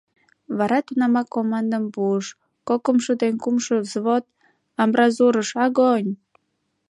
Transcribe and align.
—Вара 0.57 0.79
тунамак 0.85 1.27
командым 1.35 1.83
пуыш:— 1.93 2.25
Кокымшо 2.67 3.13
ден 3.21 3.33
кумшо 3.43 3.75
взвод, 3.85 4.23
амбразурыш— 4.81 5.49
огонь! 5.65 6.09